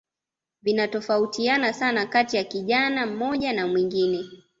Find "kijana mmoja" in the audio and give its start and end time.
2.43-3.53